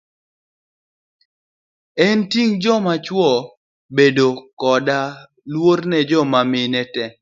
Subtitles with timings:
[2.05, 3.31] En ting' joma chuo
[3.95, 4.27] bedo
[4.61, 4.99] koda
[5.51, 7.09] luor ne joma mine tee.